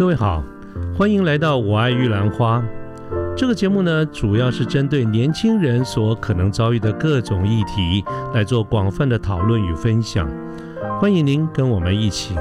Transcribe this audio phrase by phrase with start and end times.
[0.00, 0.42] 各位好，
[0.96, 2.64] 欢迎来到我爱玉兰花。
[3.36, 8.02] 这个节目呢，主要是针对年轻人所可能遭遇的各种议题
[8.32, 10.26] 来做广泛的讨论与分享。
[10.98, 12.34] 欢迎您跟我们一起。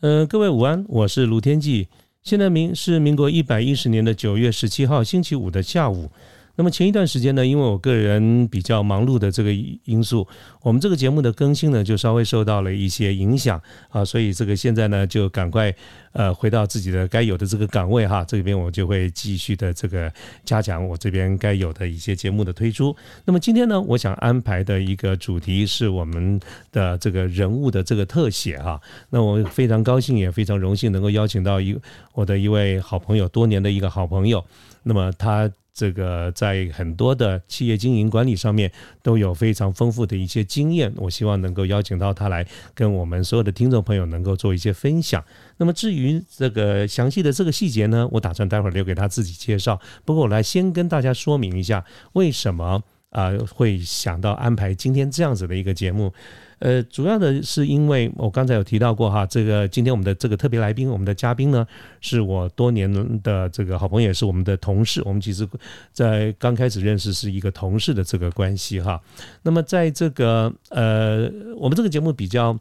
[0.00, 1.88] 呃，各位午安，我是卢天记。
[2.22, 6.08] 现在明是民国一百一十年的九月十七号星期五的下午。
[6.56, 9.52] 那么前一段时间呢，因为我个人比较忙碌的这个
[9.84, 10.26] 因素，
[10.62, 15.74] 我们这个节目的更新呢就稍微受到了一些影响啊，所以这个现在呢就赶快
[16.12, 20.12] 呃回到自己的该有的这个岗位哈，这边我就会继续的这个
[20.44, 22.94] 加强我这边该有的一些节目的推出。
[23.24, 26.38] 那么今天呢，我想安排的一个主题是我们
[26.70, 28.80] 的这个人物的这个特写哈。
[29.10, 31.76] 那我非常高兴也非常荣幸能够邀请到一
[32.12, 34.44] 我的一位好朋友，多年的一个好朋友。
[34.84, 35.50] 那么他。
[35.74, 38.70] 这个在很多的企业经营管理上面
[39.02, 45.22] 都有非常丰富的一些经验，我希望能够邀请到他来跟我们所有的听众朋友能够做一些分享。
[45.56, 49.80] 那么至于这个详细的这个细节呢，我打算待会儿留给他自己介绍。
[50.04, 52.80] 不过我来先跟大家说明一下，为什么
[53.10, 56.14] 啊会想到安排今天这样子的一个节目。
[56.64, 61.66] 呃，主要的是因为我刚才有提到过哈，这个今天我们的这个特别来宾，我们的嘉宾呢，
[62.00, 62.90] 是我多年
[63.22, 65.02] 的这个好朋友，也是我们的同事。
[65.04, 65.46] 我们其实，
[65.92, 68.98] 在刚开始认识是一个同事的这个关系哈。
[69.42, 72.58] 那么在这个呃，我们这个节目比较。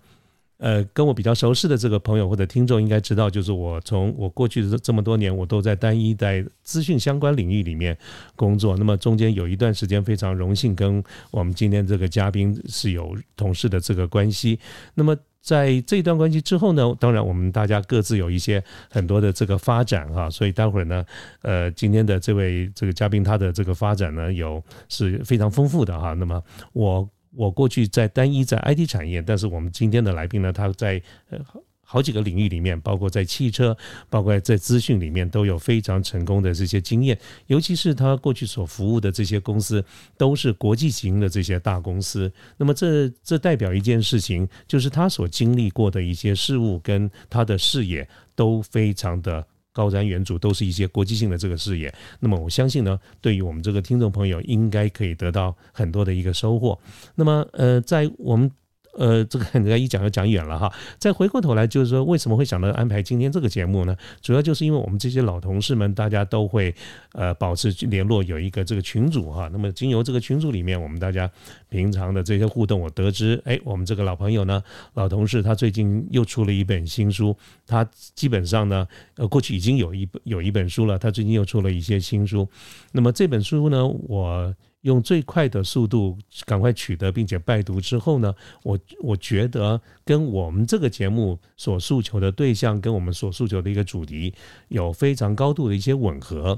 [0.64, 7.98] 呃，跟我比较熟悉的这个朋友或者听众应该知道，就是我从我过去的这这么多年，我都在单一在资讯相关领域里面
[8.38, 8.78] 工作。
[8.78, 14.58] 那么中间有一段时间非常荣幸跟我们今天这个嘉宾是有同事的这个关系。
[14.94, 21.06] 那么在这一段关系之后呢，当然我们大家各自有一些很多的这个发展哈，所以待会儿呢，
[21.42, 26.14] 呃，今天的这位这个嘉宾他的这个发展呢，有是非常丰富的哈。
[26.14, 26.42] 那么
[26.72, 27.10] 我。
[27.36, 31.40] 我过去在单一在 IT 产业，但是我们今天的来宾呢，他在呃
[31.82, 33.76] 好几个领域里面，包括在汽车，
[34.10, 37.18] 包括在资讯里面，都有非常成功的这些经验。
[37.48, 39.84] 尤其是他过去所服务的这些公司，
[40.18, 42.32] 都是国际型的这些大公司。
[42.58, 49.46] 那么这这代表一件事情，就是他所经历过的一些事物跟他的视野都非常的。
[49.74, 51.94] 高瞻远瞩，都是一些国际性的这个视野。
[52.22, 56.80] 那么我相信呢，对于我们这个听众朋友，应该可以得到很多的一个收获。
[57.16, 58.50] 那么，呃，在我们。
[58.98, 60.72] 呃，这个人家一讲就讲远了哈。
[61.00, 63.96] 再回过头来，就是说为什么会想到安排今天这个节目呢？
[64.22, 66.74] 主要就是因为我们这些老同事们，大家都会
[67.14, 69.50] 呃保持联络，有一个这个群组哈。
[69.52, 71.30] 那么经由这个群组里面，我们大家
[71.70, 74.62] 平常的这些互动，我得知，哎，我们这个老朋友呢，
[74.94, 77.84] 老同事他最近又出了一本新书，他
[78.16, 78.88] 基本上呢，
[79.18, 82.48] 呃，过去已经有一有一本书了，他最近又出了一些新书。
[82.92, 84.54] 那么这本书呢，我。
[84.84, 88.34] 用最快的速度赶快取得并且拜读之后呢，
[88.64, 94.34] 我我觉得跟我们这个节目所诉求的对象跟我们所诉求的一个主题
[94.68, 96.58] 有非常高度的一些吻合。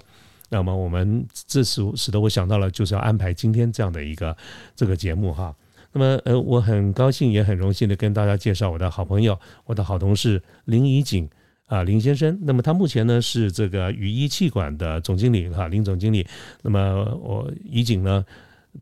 [0.50, 4.36] 那么我们这使使得我想到了就是要安排今天这样的一个
[4.76, 5.56] 这个节目哈。
[5.92, 11.30] 那么呃，我很高兴也很荣幸的跟大家介绍我的好朋友，我的好同事林怡景。
[11.68, 16.26] 啊，林先生，那么他目前呢是这个雨衣气管的总经理哈，林总经理。
[16.62, 18.24] 那么我怡景呢，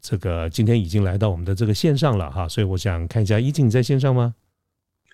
[0.01, 4.35] 这个今天已经来到我们的这个线上了哈，所以我想看一下怡景在线上吗？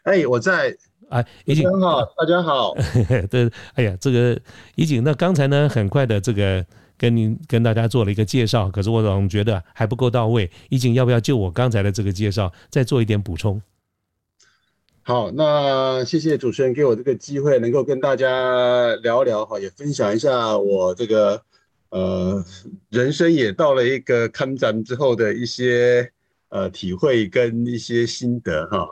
[0.03, 0.75] 哎，我在。
[1.09, 2.75] 哎，怡景好，大家好。
[3.31, 4.39] 对，哎呀，这个
[4.75, 6.63] 怡景，那刚才呢很快的这个
[6.97, 10.49] 跟您跟大家做了一个介绍，可是我总觉得还不够到位。
[10.69, 13.59] 怡景要不要就我刚才的这个介绍再做一点补充？
[15.01, 21.41] 好，那谢谢主持人给我这个机会，能够跟大家聊聊哈，也分享一下我这个
[21.89, 22.45] 呃
[22.89, 26.11] 人生也到了一个看展之后的一些
[26.49, 28.87] 呃体会跟一些心得哈。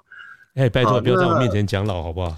[0.56, 2.36] 哎，拜托不要在我面前讲老好不好？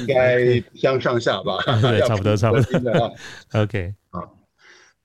[0.00, 1.58] 应该相上下吧？
[1.82, 3.12] 对，差不多差不多。
[3.60, 4.36] OK，好，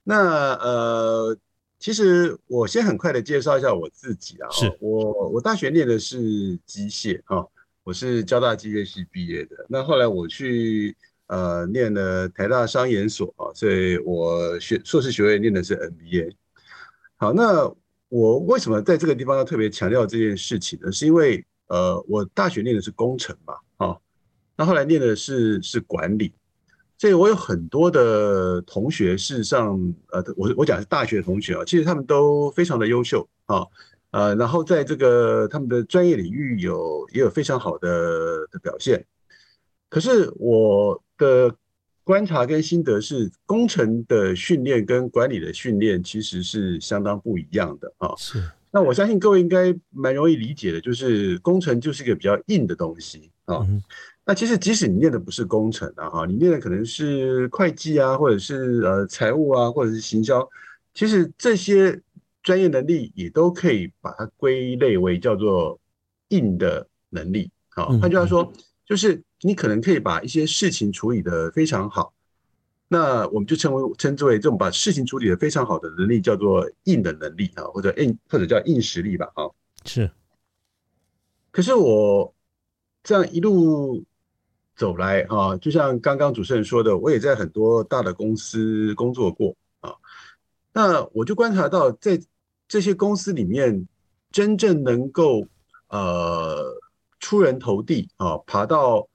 [0.04, 1.36] 那呃。
[1.86, 6.18] 其实我先很快的介绍一下我自己啊，是我我大学念的是
[6.66, 7.48] 机械哈，
[7.84, 9.56] 我是交大机械系毕业的。
[9.70, 10.98] 那后来我去
[11.28, 16.34] 呃念了台大商研所啊，所以我学硕士学位念的是 MBA。
[17.18, 17.72] 好，那
[18.10, 20.92] 我为什么在这个地方要特别强调这件事情呢？
[20.92, 23.96] 是因为呃我大学念的是工程嘛，啊，
[24.58, 26.34] 那后来念的是是管理。
[27.06, 29.78] 所以我有很多的同学，事实上，
[30.10, 33.64] 呃，我我讲是大学同学啊，其实他们都非常的优秀啊，
[34.10, 39.06] 呃，然后在这个他们的专业领域有也有非常好的的表现。
[39.88, 41.56] 可是我的
[42.04, 48.16] 观察跟心得是，工程的训练跟管理的训练其实是相当不一样的啊。
[48.18, 48.42] 是。
[48.72, 53.64] 那我相信各位应该蛮容易理解的，就是工程就是一个比较硬的东西啊。
[54.28, 60.50] 那其实即使你念的不是工程啊，哈，你念的可能是会计啊，或者是呃财务啊，或者是行销，
[60.96, 62.02] 其实这些
[62.42, 65.80] 专业能力也都可以把它归类为叫做
[66.30, 67.52] 硬的能力。
[67.70, 68.52] 好，换句话说，
[68.84, 72.12] 就是你可能可以把一些事情处理的非常好，
[72.88, 79.46] 那我们就称为称之为这种把事情处理的非常好的能力叫做硬的能力啊，或者硬或者叫硬实力吧，啊，
[79.86, 80.10] 是。
[81.52, 82.34] 可是我
[83.04, 84.04] 这样一路。
[84.76, 89.94] 走来啊，就像刚刚主持人说的，我也在很多大的公司工作过啊。
[90.74, 92.20] 那我就观察到，在
[92.68, 93.88] 这些公司里面，
[94.32, 95.48] 真正能够
[95.88, 96.62] 呃
[97.20, 99.08] 出人头地啊，爬到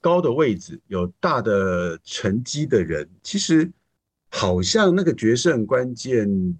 [0.00, 3.70] 高的位置，有大的成绩的人，其实
[4.30, 6.58] 好像那个决胜关键，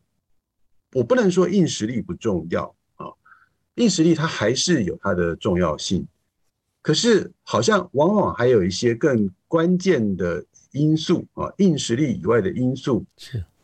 [0.93, 3.11] 我不能说硬实力不重要啊，
[3.75, 6.07] 硬实力它还是有它的重要性。
[6.85, 13.03] 可是，好像往往还有一些更关键的因素啊，硬实力以外的因素，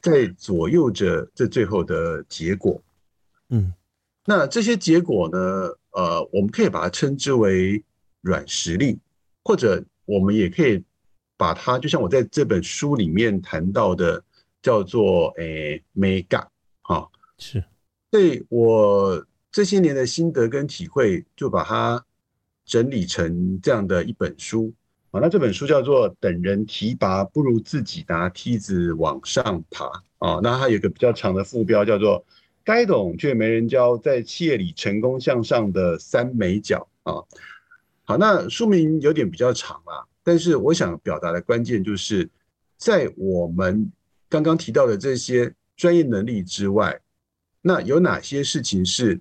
[0.00, 2.82] 在左右着这最后的结果。
[3.50, 3.75] 嗯，
[4.25, 5.38] 那这些结果呢？
[5.90, 7.84] 呃，我们可以把它称之为
[8.22, 8.99] 软实力，
[9.44, 10.82] 或者我们也可以
[11.37, 14.25] 把它，就像我在这本书里面谈到的，
[14.62, 16.46] 叫做诶，mega
[16.81, 17.06] 哈，
[17.37, 17.62] 是。
[18.11, 19.22] 对我
[19.52, 22.02] 这些年的心得跟体会，就把它。
[22.70, 24.72] 整理成这样的一本书
[25.11, 29.87] 啊，那这本书叫做《等人提拔不如自己拿梯子往上爬》
[30.19, 32.25] 啊，那它有个比较长的副标叫做
[32.62, 37.14] “该懂却没人教，在企业里成功向上的三美角”啊。
[38.05, 42.31] 好，那书名有点比较长啦，但是我想表达的关键就是
[42.76, 43.90] 在我们
[44.28, 47.00] 刚刚提到的这些专业能力之外，
[47.62, 49.20] 那有哪些事情是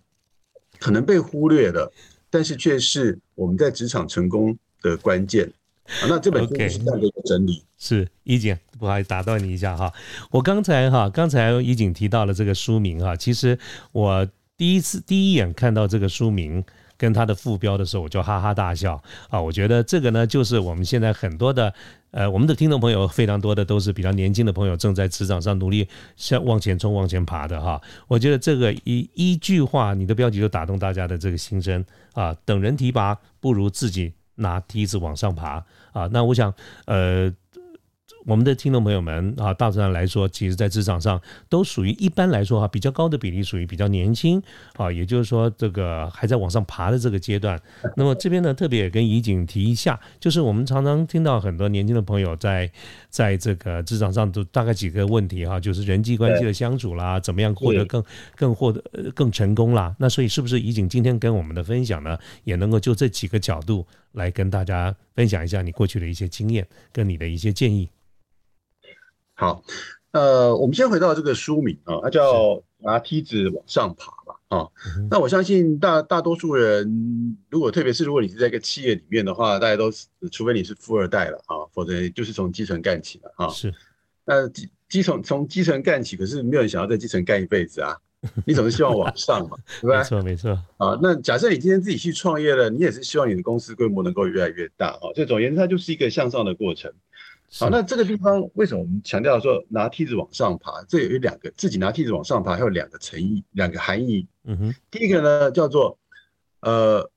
[0.79, 1.91] 可能被忽略的？
[2.29, 5.45] 但是却是我们在职场成功的关键
[5.85, 6.07] 啊！
[6.07, 7.63] 那这本书是这样的一个整理。
[7.77, 9.93] 是怡景，不好意思打断你一下哈。
[10.31, 13.57] 我刚才哈，刚才怡景提到了这个书名哈，其实
[13.91, 14.27] 我
[14.57, 16.63] 第一次第一眼看到这个书名。
[16.99, 19.39] 跟他的副标的时候，我就哈哈大笑啊！
[19.41, 21.73] 我觉得这个呢，就是我们现在很多的
[22.11, 25.87] 呃，我们的听众朋友非常多的都是比较年轻的朋友，正在职场上努力
[26.17, 27.81] 向往前冲、往前爬的哈。
[28.09, 32.35] 我觉得这个一一句话，你的标题就打动大家的这个心声啊！
[32.43, 35.63] 等人提拔，不如自己拿梯子往上爬
[35.93, 36.09] 啊！
[36.11, 36.53] 那我想
[36.85, 37.33] 呃。
[38.25, 44.42] 我们的听众朋友们啊，大致上来说，其实，在职场上都属于一般来说哈，比较高的比例属于比较年轻
[44.75, 47.60] 啊，也就是说，这个还在往上爬的这个阶段。
[47.95, 52.69] 那么这边呢，特别也跟怡景提一下，就是我们常常听到很多年轻的朋友在
[53.10, 58.04] 在这个职场上都大概几个问题哈，就是人际关系的相处啦，怎么样获得更
[58.36, 58.83] 更获得
[59.16, 59.95] 更成功啦。
[59.98, 67.89] 那所以是不是怡景今天跟我们的分享呢，也能够就这几个角度来跟大家分享一下你过去的一些经验跟你的一些建议？
[69.39, 69.63] 好，
[70.12, 74.68] 呃，我们先回到这个书名啊，它叫拿梯子往上爬吧，啊，
[75.09, 83.47] 那我相信大大多数人，如果特别是如果你是在一个企业里面的话，大家都是除非你是富二代了啊，否则就是从基层干起的啊。
[83.47, 83.73] 是，
[84.25, 87.95] 那基基层从基层干起，可是没有人想要在基层干一辈子啊，
[88.45, 89.95] 你总是希望往上嘛，对不对？
[89.99, 90.52] 没错没错。
[90.75, 96.92] 啊，那假设你今天自己去创业了，你也是希望你的公司规模能够越来越大啊，这总而言之，它就是一个向上的过程。
[97.51, 100.83] 好，那这个地方为什么我们强调说拿梯子往上爬？
[100.87, 104.27] 这有两个，自己拿梯子往上爬，还有两个成意，两个含义。
[104.44, 105.97] 嗯哼，第一个呢叫做，
[106.59, 107.09] 呃，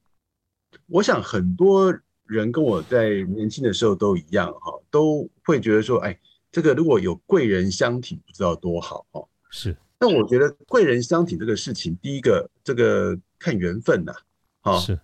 [0.87, 6.19] 我想很多人跟我在年轻的时候都一样哈，都会觉得说，哎，
[6.51, 9.29] 这个如果有贵人相挺，不知道多好哦。
[9.51, 14.15] 是，那我觉得贵人相挺这个事情，第一个这个看缘分呐，
[14.63, 14.99] 啊是，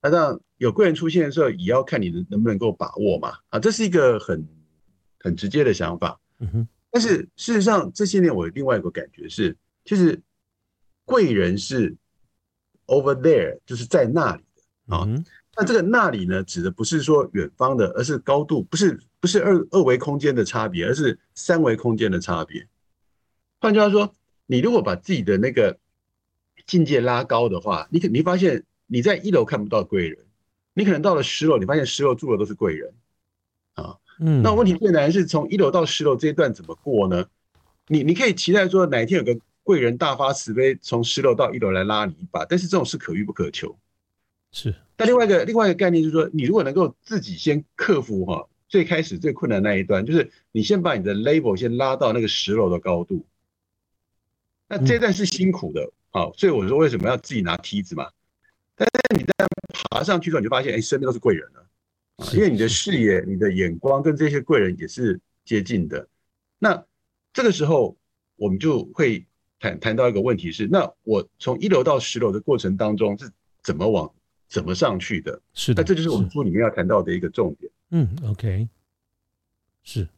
[0.00, 4.48] 那当有贵人出现的时候，也要看你能能不能够把握嘛，啊，这是一个很。
[5.20, 6.68] 很直接的想法，嗯哼。
[6.90, 10.20] 但是事实上，这些年我另外一个感觉是，其实
[11.04, 11.96] 贵人是
[12.86, 14.42] over there，就是在那里
[14.88, 15.06] 的啊。
[15.56, 22.66] 那这个那里呢，指的不是说远方的，而是高度，不是不是二二维空间的差别，而是三维空间的差别。
[23.60, 24.12] 换句话说，
[24.46, 25.78] 你如果把自己的那个
[26.66, 30.26] 境界拉高的话，你可你发现你在一楼看不到贵人，
[30.74, 32.94] 你可能到了十楼，你发现十楼住的都是贵人
[33.74, 33.96] 啊。
[34.20, 37.24] 嗯，那问题最难是从一楼到十楼这一段怎么过呢？
[37.88, 43.76] 你你可以期待说哪一天有个贵人大发慈悲，从十楼到一楼来拉你一把，但是这种事可遇不可求。
[44.52, 44.74] 是。
[44.96, 53.24] 但另外一个另外一个概念就是说，你如果能够自己先克服哈最开始最困难那一段，就是你先把你的 level 先拉到那个十楼的高度。
[54.68, 58.08] 那这段是辛苦的，好，所以我说为什么要自己拿梯子嘛？
[58.76, 59.46] 但是你在
[59.90, 61.66] 爬上去之后，你就发现，哎，身边都是贵人了，
[62.34, 66.08] 因为你的视野、你的眼光跟这些贵人也是接近的。
[66.58, 66.84] 那
[67.32, 67.96] 这个时候，
[68.36, 69.24] 我们就会
[69.58, 73.30] 谈谈到一个问题是：那我从一楼到十楼的过程当中是
[73.62, 74.10] 怎么往
[74.48, 75.40] 怎么上去的？
[75.54, 77.70] 是的，那这就是我们书里面要谈到的一个重点。
[77.90, 78.68] 嗯，OK，
[79.82, 80.08] 是。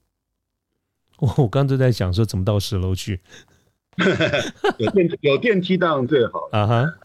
[1.18, 3.20] 我我刚才在想说怎么到十楼去。
[4.78, 6.98] 有电有电梯当然最好啊哈，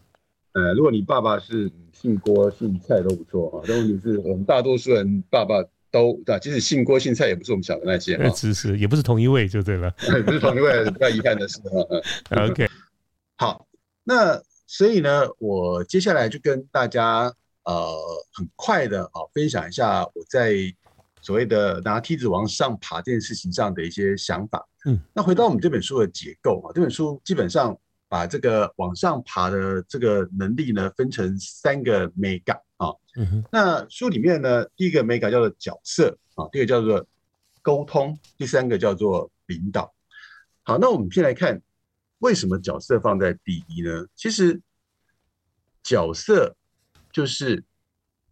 [0.58, 9.90] 呃，如果你爸爸是姓郭姓蔡都不错啊，但问题是我们大多数人爸爸都啊，即使姓郭姓蔡也不是我们想的那些哈，是是，也不是同一位就对了，
[10.26, 11.86] 不是同一位，比较遗憾的是哈。
[12.50, 12.68] OK，
[13.38, 13.66] 好，
[14.02, 17.32] 那所以呢，我接下来就跟大家
[17.64, 17.94] 呃
[18.32, 20.54] 很快的啊分享一下我在。
[21.20, 27.76] 所谓的拿梯子往上爬这件事情上的一些想法，嗯，那回到我们这本书的结构啊，这本书基本上
[28.08, 37.06] 把这个往上爬的这个能力呢分成三个美感啊，嗯哼，那书里面呢，第一个美感叫做角色啊，第二个叫做
[37.62, 39.94] 沟通，第三个叫做领导。
[40.62, 41.60] 好，那我们先来看
[42.18, 44.06] 为什么角色放在第一呢？
[44.14, 44.60] 其实
[45.82, 46.56] 角色
[47.12, 47.64] 就是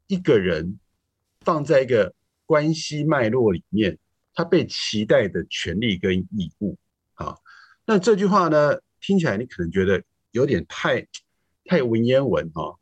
[0.06, 0.78] 一个人
[1.40, 2.14] 放在一个。
[2.48, 3.98] 关系脉络里面，
[4.32, 6.78] 他被期待的权利跟义务，
[7.14, 7.36] 啊，
[7.84, 11.06] 那这句话呢，听起来你可能觉得有点太
[11.64, 12.76] 太文言文哈。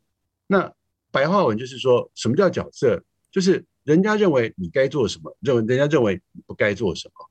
[0.47, 0.73] 那
[1.11, 3.03] 白话文就是说什么叫角色？
[3.29, 7.29] 就是人家认为你该做什么，认为人家认为你不该做什么，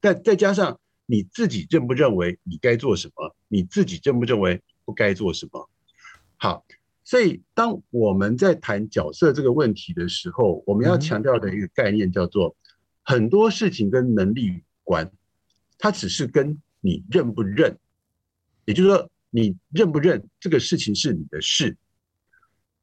[0.00, 5.70] 但再加上你自己认不认为你该做什么，你自己认不认为不该做什么，
[6.36, 6.64] 好。
[7.04, 12.54] 所以，当我们在谈角色这个问题的时候，我们要强调的一个概念叫做：
[13.02, 15.10] 很多事情跟能力有关，
[15.78, 17.76] 它只是跟你认不认，
[18.64, 21.76] 也就是说，你认不认这个事情是你的事。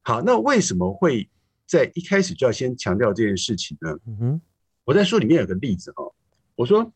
[0.01, 1.29] 好，那为什么会
[1.65, 3.97] 在一开始就要先强调这件事情呢？
[4.05, 4.41] 嗯
[4.85, 6.13] 我在书里面有个例子哦，
[6.55, 6.91] 我说，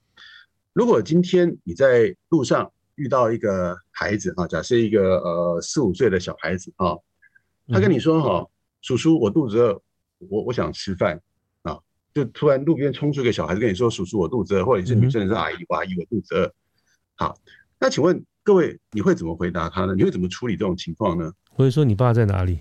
[0.74, 6.98] 如果今天你在路上遇到一个孩子啊，假设一个呃四五岁的小孩子啊。
[7.70, 8.46] 他跟你说：“哈，
[8.82, 9.82] 叔叔，我肚子饿，
[10.28, 11.18] 我我想吃饭
[11.62, 11.80] 啊！”
[12.14, 16.54] 就突然路边冲出一个小孩子跟你说：“叔叔，我肚子饿。”或者是女生是阿姨，阿姨我肚子饿。
[17.16, 17.38] 好，
[17.80, 19.96] 那请问各位，你会怎么回答他呢？
[19.96, 21.32] 你会怎么处理这种情况呢？
[21.56, 22.60] 或者说你爸在哪里？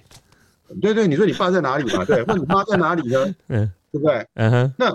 [0.80, 2.04] 对对，你说你爸在哪里嘛？
[2.04, 3.34] 对，问你妈在哪里呢？
[3.48, 4.26] 嗯，对不对？
[4.34, 4.74] 嗯哼。
[4.78, 4.92] 那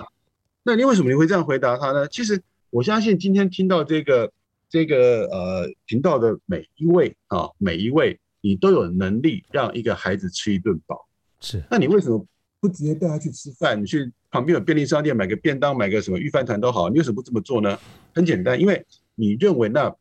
[0.64, 2.08] 那你为什么你会这样回答他呢？
[2.08, 4.32] 其实我相信今天听到这个
[4.70, 8.20] 这个呃频道的每一位啊，每一位。
[8.40, 11.06] 你都有能力让一个孩子吃一顿饱，
[11.42, 11.62] 是？
[11.70, 12.24] 那你为什么
[12.62, 13.82] 不直接带他去吃饭？
[13.82, 17.78] 你去旁边有便利商店买个便当，买个什么预饭团都好，你为什么不这么做呢？
[18.14, 19.94] 很简单，因为你认为那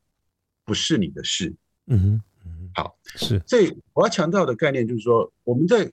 [0.66, 1.54] 不是你的事。
[1.86, 3.42] 嗯哼，好，是。
[3.46, 5.90] 所以我要强调的概念就是说，我们在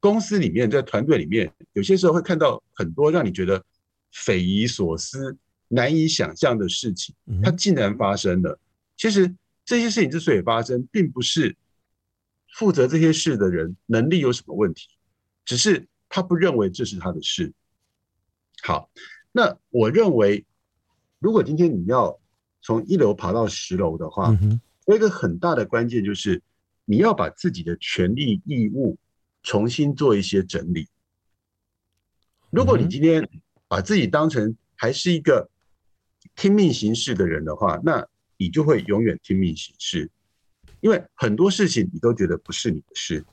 [0.00, 3.62] 公司里面，在团队里面，有些时候会看到很多让你觉得
[4.10, 5.36] 匪夷所思、
[5.68, 8.58] 难以想象的事情，它竟然发生了。
[8.96, 9.30] 其实。
[9.64, 11.56] 这些事情之所以发生，并不是
[12.54, 14.88] 负责这些事的人能力有什么问题，
[15.44, 17.52] 只是他不认为这是他的事。
[18.64, 18.90] 好，
[19.30, 20.44] 那我认为，
[21.20, 22.18] 如果今天你要
[22.62, 24.34] 从一楼爬到十楼的话，
[24.86, 26.40] 有一个很大的关键就是
[26.86, 28.96] 你要把自己的权利义务
[29.42, 30.88] 重新做一些整理。
[32.48, 33.28] 如果你今天
[33.68, 35.50] 把自己当成还是一个
[36.34, 38.06] 听命行事的人的话，那。
[38.38, 40.10] 你就会永远听命行事，
[40.80, 43.24] 因为很多事情你都觉得不是你的事。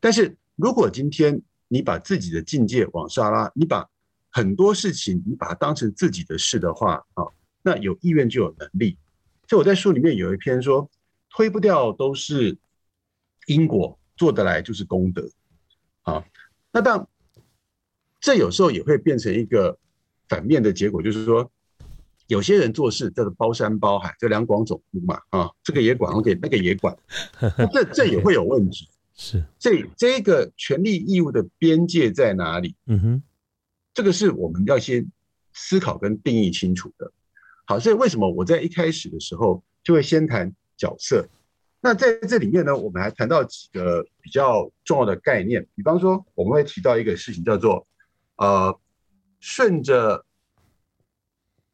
[0.00, 3.86] 但是如果今天你把自己的境界往上拉，你把
[4.30, 7.24] 很多事情你把它当成自己的事的话，啊，
[7.64, 8.96] 那有意愿就有能力。
[9.48, 10.88] 所以我在书里面有一篇说，
[11.30, 12.56] 推不掉都是
[13.46, 15.28] 因果，做得来就是功德。
[16.02, 16.24] 啊，
[16.70, 17.08] 那当
[18.20, 19.76] 这有时候也会变成一个
[20.28, 21.50] 反面的结果，就是说。
[22.26, 26.96] 有些人做事叫做包山包海，这两广总督嘛，啊，这个也管，OK，那个也管，
[27.70, 28.88] 这这也会有问题。
[29.14, 32.74] 是，这这个权利义务的边界在哪里？
[32.86, 33.22] 嗯哼，
[33.92, 35.06] 这个是我们要先
[35.52, 37.12] 思考跟定义清楚的。
[37.64, 41.26] 好，所以为什么我在一开始的时候就会先谈角色？
[41.80, 47.86] 那在这里面呢，我们还谈到几个比较重要的概念，比方说我们会提到一个事情叫做，
[48.36, 48.78] 呃，
[49.40, 50.24] 顺着。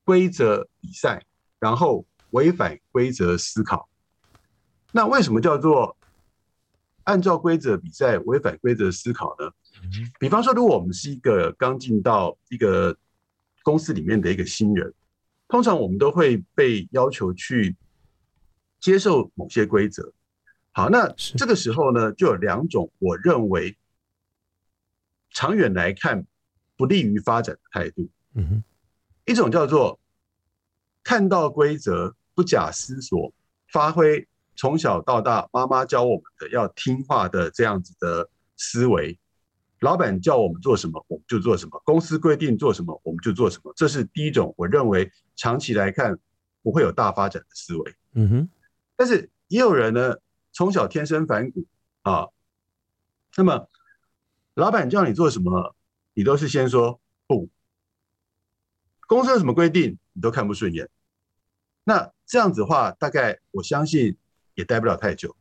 [0.02, 1.24] 规则比赛，
[1.60, 3.88] 然后违反规则思考。
[4.90, 5.96] 那为什么叫做
[7.04, 9.48] 按照规则比赛，违反规则思考呢？
[10.18, 12.96] 比方说，如果我们是一个刚进到一个
[13.62, 14.92] 公司里面的一个新人，
[15.50, 17.76] 通常我们都会被要求去
[18.78, 20.12] 接受某些规则。
[20.70, 23.76] 好，那这个时候呢，就有两种我认为
[25.32, 26.24] 长远来看
[26.76, 28.08] 不利于发展的态度。
[28.34, 28.64] 嗯哼，
[29.26, 29.98] 一种叫做
[31.02, 33.34] 看到规则不假思索
[33.72, 39.18] 发挥，从小到大妈妈教我们的要听话的这样子的思维。
[39.80, 43.72] 老板叫我们做什么，我们就做什么；公司规定做什么，我们就做什么。
[43.74, 46.18] 这是第一种，我认为长期来看
[46.62, 47.94] 不会有大发展的思维。
[48.12, 48.48] 嗯哼。
[48.94, 50.16] 但是也有人呢，
[50.52, 51.66] 从小天生反骨
[52.02, 52.28] 啊。
[53.36, 53.68] 那么，
[54.54, 55.74] 老板叫你做什么，
[56.12, 57.48] 你都是先说不。
[59.06, 60.88] 公司有什么规定，你都看不顺眼。
[61.84, 64.16] 那这样子的话，大概我相信
[64.54, 65.34] 也待不了太久。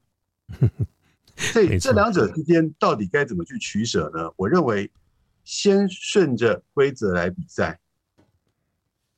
[1.54, 4.30] 所以这两者之间到底该怎么去取舍呢？
[4.36, 4.92] 我认为
[5.46, 7.80] 先顺着规则来比赛，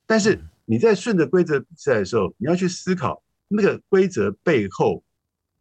[0.06, 5.02] 但是你在顺着规则比赛的时候，你要去思考那个规则背后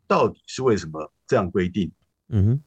[0.05, 1.91] 到底是为什么这样规定。
[2.29, 2.61] 嗯，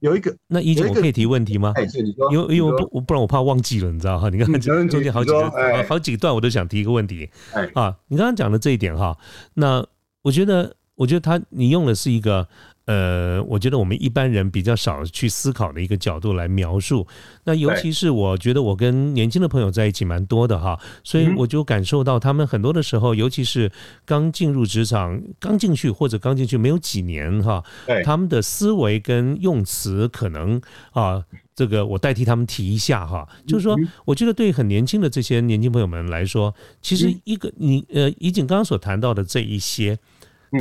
[0.00, 1.72] 有一个那一姐，我可以提问题吗？
[1.76, 4.28] 哎，你说，因为因为我不不然我怕忘记了，你知道哈？
[4.28, 7.30] 你刚刚讲中间好几个好几段，我都想提一个问题。
[7.52, 9.16] 哎啊，你刚刚讲的这一点哈，
[9.54, 9.86] 那
[10.22, 10.76] 我觉得。
[10.96, 12.48] 我觉得他你用的是一个
[12.86, 17.06] 呃，我觉得我们一般人比较少去思考的一个角度来描述。
[17.44, 23.70] 那尤其是我觉得我跟年轻的朋友在一起蛮多的哈，所以我就感受到他们很多的时候，尤其是
[24.04, 27.62] 刚进入职场、刚进去或者刚进去没有几年哈，
[28.04, 30.60] 他们的思维跟用词可能
[30.92, 31.22] 啊，
[31.56, 39.98] 这个我代替他们提一下哈，就是说，我觉得对很年轻的这些年轻朋友们来说，其实一个你呃，以景刚刚所谈到的这一些。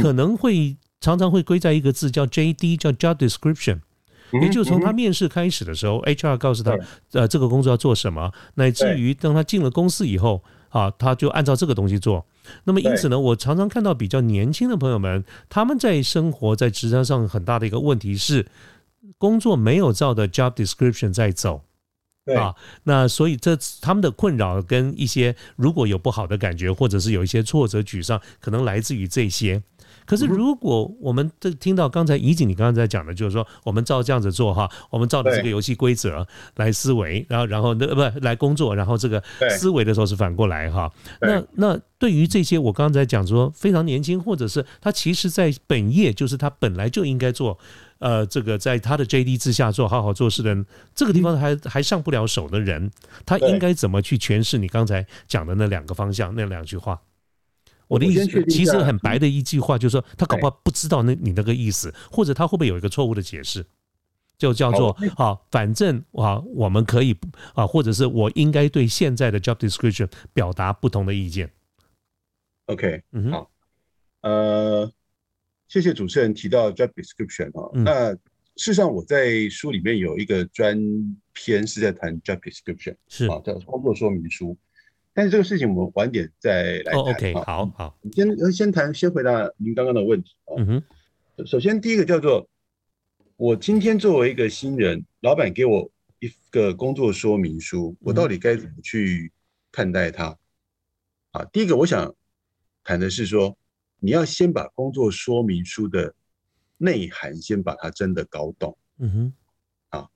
[0.02, 3.80] 可能会常常会归在一个字叫 JD，叫 Job Description，
[4.42, 6.78] 也就是从他面试开始的时候，HR 告诉他，
[7.12, 12.26] 呃，这个工作要做什么，乃至于当他进了公司以后，啊，他就按照这个东西做。
[12.64, 18.46] 那么因此呢，我常常看到比较年轻的朋友们，他们在生活在职场上很大的一个问题是，
[19.18, 21.62] 工作没有照的 Job Description 在走。
[22.36, 29.62] 啊，那所以这他们的困扰跟一些如果有不好的感觉，或者是有一些挫折、沮丧，可能来自于这些。
[30.06, 39.22] 可是，如果我们这听到刚才怡景你刚才在讲的，就是说我们照这样子做哈，我们照的这个游戏规则来思维，然后然后那不来工作，然后这个
[39.58, 40.92] 思维的时候是反过来哈。
[41.22, 47.58] 那那对于这些我刚才讲说非常年轻，或者是他其实在本业就是他本来就应该做，
[48.00, 52.92] 呃，这个在他的 JD 之下做好好做事的人，这个地方还还上不了手的人，
[53.26, 57.02] 他应该怎么去诠释你刚才讲的那两个方向那两句话？
[57.88, 63.66] 我的意思其实很白的一句话，就是说他搞不好不知道那你那个意思，或者他会不会有一个错误的解释，
[64.38, 67.16] 就叫做啊，反正啊，我们可以
[67.54, 71.52] 啊，或者是我应该对现在的 job description 表达不同的意见。
[72.66, 73.52] OK，嗯好，
[74.22, 74.92] 呃，
[75.68, 78.20] 谢谢主持人提到 job description 啊，那事
[78.58, 80.80] 实上我在书里面有一个专
[81.34, 83.28] 篇是在谈 job description，是。
[83.28, 84.58] 啊，叫工作说明书。
[85.18, 87.00] 但是这个事情我们晚点再来谈。
[87.00, 90.56] OK，好好，先先谈，先回答您刚刚的问题啊。
[90.58, 90.84] 嗯
[91.38, 92.46] 哼，首先第一个叫做，
[93.38, 99.32] 我今天作为一个新人，老板给我一个工作说明书，我到底该怎么去
[99.72, 100.38] 看待它？
[101.32, 102.14] 啊，第一个我想
[102.84, 103.58] 谈的是说，
[104.02, 106.14] 你要先把工作说明书的
[106.78, 108.78] 内涵先把它真的搞懂。
[109.00, 109.34] 嗯哼，
[109.98, 110.10] 啊，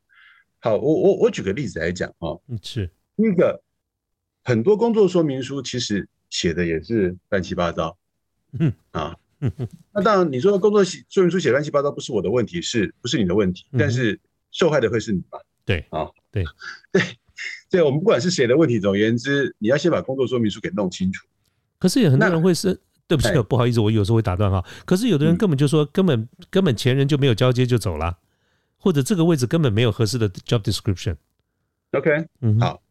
[0.60, 2.36] 好，我我我举个例子来讲啊。
[2.50, 3.64] 嗯，是第一个。
[4.50, 7.96] 很多工作说明书其实写的也是乱七八糟，
[8.58, 9.16] 嗯啊，
[9.94, 13.68] 那当然你说工作说明书写乱七八糟不是我的问题，是不是你的问题？
[13.78, 15.38] 但是受害的会是你吧？
[15.66, 16.44] 对啊，对
[16.92, 17.02] 对，
[17.70, 21.28] 对，我们不管是谁的问题，总而言之，你要先把工作说明书给弄清楚。
[21.78, 22.74] 可是有很多人会是，
[23.08, 24.66] 对不起，不好意思，我有时候会打断哈。
[24.84, 28.18] 可是有的人根本就说，根本根本前人就没有交接就走了，
[28.80, 31.16] 或者这个位置根本没有合适的 job description。
[31.92, 32.82] OK，嗯，好。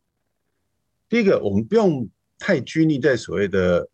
[1.09, 3.89] 第一个，我们不用太拘泥在所谓的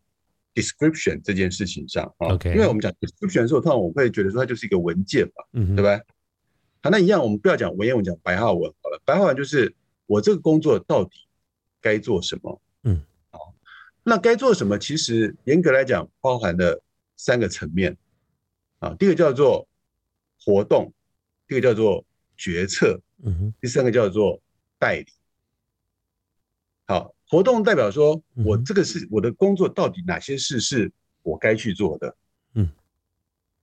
[0.55, 6.01] description 这件事情上啊，OK，因为我们讲 description 的时候，通常我会觉得说它就是一个文件嘛，嗯，对吧？
[6.83, 9.01] 好，那一样，我们不要讲文言文，讲白话文好了。
[9.05, 9.75] 白话文就是
[10.07, 11.27] 我这个工作到底
[11.81, 12.61] 该做什么？
[12.83, 13.01] 嗯，
[13.31, 13.55] 好，
[14.03, 14.79] 那该做什么？
[14.79, 16.83] 其实严格来讲，包含了
[17.17, 17.97] 三个层面
[18.81, 18.95] 啊。
[18.99, 19.67] 第一个叫做
[20.45, 20.93] 活动，
[21.47, 22.05] 第二个叫做
[22.37, 24.41] 决策，嗯哼，第三个叫做
[24.79, 25.07] 代理。
[26.87, 30.93] 好，活动代表说，我这个是我的工作，到底哪些事是
[31.23, 32.17] 我该去做的？
[32.55, 32.69] 嗯，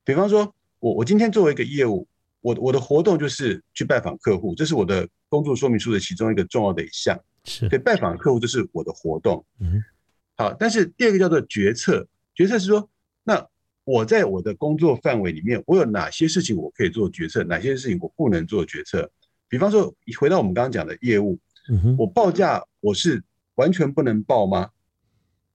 [0.03, 2.07] 比方说，我我今天作为一个业务，
[2.41, 7.17] 我我的活动就是去拜访客户，这是我的工作说明书的其中一个重要的一项。
[7.43, 9.45] 是对，拜访客户这是我的活动。
[9.59, 9.83] 嗯
[10.35, 12.89] 好，但是第二个叫做决策，决策是说，
[13.23, 13.47] 那
[13.83, 19.07] 我在我的工作范围里面，我有哪些事情我可以做决策，哪些事情我不能做决策？
[19.47, 21.37] 比方说，回到我们刚刚讲的业务，
[21.97, 23.23] 我报价我是
[23.55, 24.69] 完全不能报吗？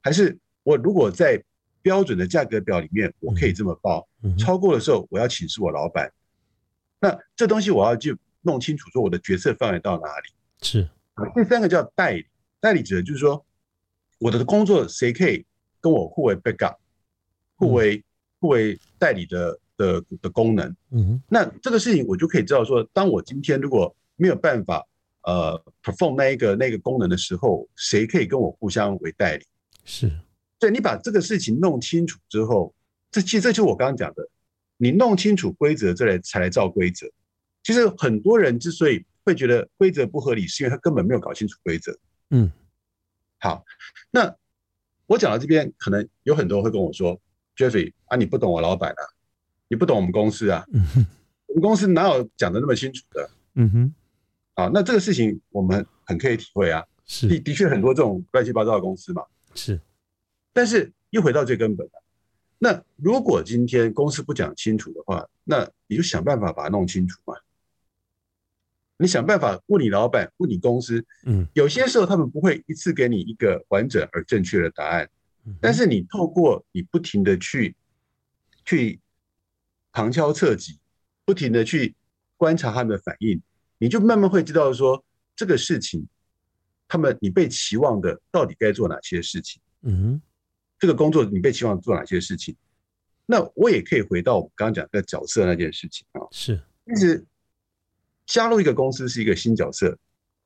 [0.02, 1.42] 还是我如果在
[1.82, 6.12] 标准的价格表里面，我可以这么报，嗯超过的时候我要请示我老板。
[7.00, 10.28] 那这东西我要去弄清楚，说我的决策范围到哪里。
[10.62, 10.88] 是
[11.34, 12.26] 第三个叫代理，
[12.60, 13.44] 代理指的就是说，
[14.18, 15.44] 我的工作谁可以
[15.80, 16.76] 跟我互为 backup，
[17.56, 18.02] 互为
[18.40, 20.68] 互为代理的的的功能。
[20.90, 24.86] 嗯哼那这个事情我就可以知道说，当我今天如果没有办法
[25.26, 29.44] 呃 perform 那一个那个功能的时候，谁可以跟我互相为代理？
[29.84, 30.10] 是
[30.58, 32.74] 对你把这个事情弄清楚之后，
[33.10, 34.26] 这其实这就是我刚刚讲的，
[34.76, 37.06] 你弄清楚规则，再来才来照规则。
[37.62, 41.96] 其实很多人之所以会觉得规则不合理，是因为他根本没有搞清楚规则。
[42.30, 42.50] 嗯
[43.38, 43.62] 好，
[44.10, 44.34] 那
[45.06, 47.20] 我讲到这边，可能有很多人会跟我说
[47.54, 49.02] ，Jeffrey 啊，你不懂我老板啊，
[49.68, 50.64] 你不懂我们公司啊，
[51.46, 53.94] 我们公司哪有讲的那么清楚的嗯哼
[54.56, 54.68] 啊？
[54.74, 59.22] 那这个事情我们很可以体会啊，的是的确很多这种乱七八糟的公司嘛，
[59.54, 59.80] 是
[60.52, 62.02] 但是又回到最根本了。
[62.58, 67.34] 那如果今天公司不讲清楚的话，那你就想办法把它弄清楚嘛。
[68.98, 75.06] 你想办法问你老板，问你公司，嗯有些时候他们不会一次给你一个完整而正确的答案，
[75.44, 77.76] 嗯但是你透过你不停的去
[78.64, 78.98] 去
[79.92, 80.78] 旁敲侧击，
[81.26, 81.94] 不停的去
[82.38, 83.42] 观察他们的反应，
[83.78, 86.06] 你就慢慢会知道说这个事情，
[86.88, 90.20] 他们你被期望的到底该做哪些事情，嗯
[90.78, 92.54] 这个工作你被期望做哪些事情。
[93.24, 97.24] 那我也可以回到我们刚刚讲的角色那件事情啊，是其实
[98.24, 99.98] 加入一个公司是一个新角色，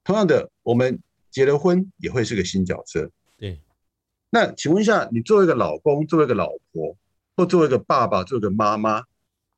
[0.02, 0.98] 同样的，我们
[1.30, 3.10] 结了婚也会是个新角色。
[3.36, 3.60] 对
[4.30, 6.96] 那请问一下，你作为一个老公，作为一个老婆，
[7.36, 9.02] 或作为一个爸爸，作为一个妈妈，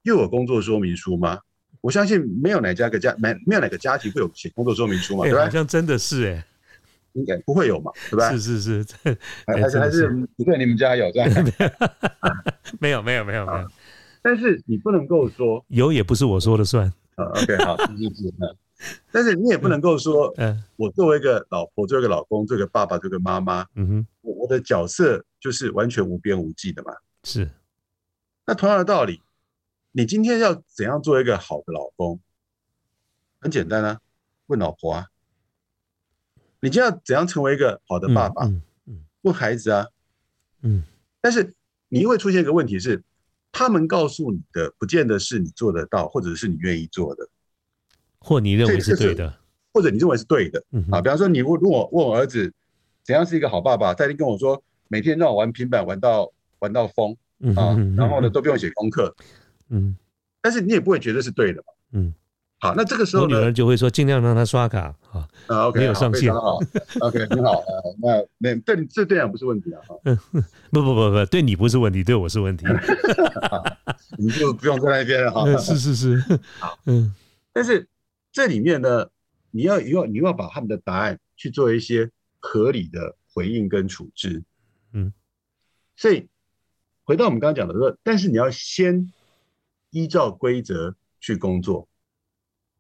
[0.03, 1.41] 又有工作说明书吗？
[1.83, 5.45] 我相信没有哪家个家没没有哪个家庭会有写工作说明书嘛，哎对吧？
[5.45, 6.47] 好像真的是哎。
[7.15, 8.31] 应该不会有嘛，对吧？
[8.31, 11.29] 是是是还还是还是不对，你们家有这样。
[12.81, 13.69] 没有没有没有没有
[14.23, 16.91] 但是你不能够说，有也不是我说了算。
[17.17, 18.57] 啊，OK，好，是是是，嗯。
[19.11, 20.65] 但是你也不能够说，嗯。
[20.77, 24.07] 我作为一个老婆，作为一个老公，作为一个爸爸，作为一个妈妈，嗯哼。
[24.23, 26.95] 我我的角色就是完全无边无际的嘛。
[27.25, 27.47] 是。
[28.47, 29.21] 那同样的道理，
[29.93, 32.19] 你今天要怎样做一个好的老公？
[33.39, 34.01] 很简单啊，
[34.47, 35.07] 问老婆啊。
[36.61, 38.47] 你今天要怎样成为一个好的爸爸？
[38.47, 39.87] 嗯嗯问孩子啊。
[40.63, 40.83] 嗯
[41.21, 41.55] 但是
[41.89, 43.03] 你会出现一个问题是，
[43.51, 47.29] 他们告诉你的，不见得是你做得到，或者是你愿意做的，
[48.19, 49.39] 或你认为是是对的
[49.75, 51.03] 或者你认为是对的嗯啊。
[51.03, 52.53] 比方说，你问问我问我儿子
[53.05, 57.15] 怎样是一个好爸爸，他一定跟我说，每天让我玩平板玩到玩到疯
[57.57, 59.15] 啊然后呢都不用写功课，
[59.71, 59.97] 嗯
[60.41, 61.73] 但是你也不会觉得是对的嘛。
[61.93, 62.15] 嗯
[62.59, 63.53] 好，那这个时候呢我女儿？
[63.53, 66.61] 就会说尽量让她刷卡啊啊，OK，好没有上线非常好
[67.01, 67.55] ，OK， 很好。
[67.59, 69.97] 呃，那那对你这对讲不是问题啊，哈，
[70.71, 72.65] 不不不不对你不是问题对我是问题
[74.17, 75.43] 你就不用在那边了哈。
[75.45, 76.41] 嗯是是是
[76.87, 77.13] 嗯
[77.53, 77.89] 但是
[78.31, 79.09] 这里面呢，
[79.51, 84.43] 你要你要你要把他们的答案去做一些合理的回应跟处置。
[84.93, 85.13] 嗯，
[85.97, 86.29] 所以
[87.03, 89.13] 回到我们刚刚讲的说，但是你要先
[89.93, 91.89] 依照规则去工作，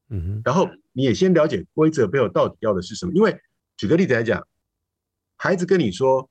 [0.09, 3.13] 嗯哼然后你也先了解规则背后到底要的是什么。
[3.15, 3.41] 因为
[3.77, 4.49] 举个例子来讲，
[5.37, 6.29] 孩子跟你说：“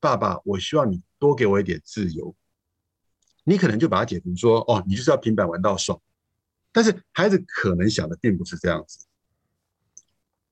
[0.00, 2.34] 爸爸，我希望你多给我一点自由。”
[3.44, 6.00] 你可能就把它解读说：“哦，你就是要平板玩到爽。”
[6.72, 9.06] 但是孩子可能想的并不是这样子。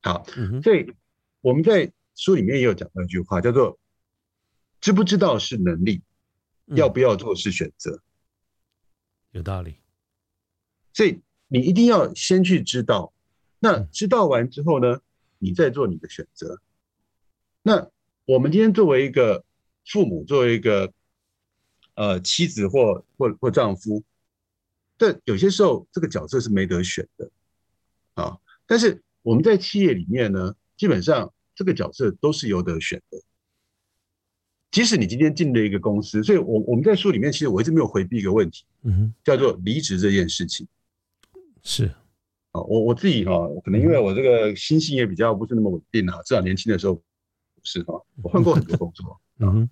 [0.02, 0.92] 好，嗯哼所以
[1.40, 3.78] 我们在书里面也有讲到一句话，叫做
[4.80, 6.02] “知不知道是能力，
[6.66, 8.02] 嗯要不要做是选择”。
[9.32, 9.76] 有道理
[10.94, 13.12] 所以你一定要先去知道，
[13.58, 15.00] 那嗯知道完之后呢，
[15.38, 16.60] 你再做你的选择。
[17.62, 17.90] 那
[18.24, 19.44] 我们今天作为一个
[19.84, 20.92] 父母，作为一个
[21.94, 24.02] 呃妻子或或或丈夫，
[24.96, 27.30] 但有些时候这个角色是没得选的
[28.14, 28.38] 啊。
[28.66, 33.18] 但是我们在企业里面呢，基本上这个角色都是有得选的。
[34.72, 40.66] 即使你今天进了一个公司，所以我我们在书里面其实我一直没有回避一个问题，嗯哼叫做离职这件事情。
[41.62, 41.84] 是
[42.52, 47.02] 啊，我我自己哈、可能因为我这个心性也比较不是那么稳定啊，至少年轻的时候不
[47.62, 49.20] 是哈、我换过很多工作。
[49.38, 49.70] 嗯哼